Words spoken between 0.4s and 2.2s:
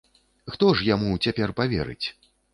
Хто ж яму цяпер паверыць?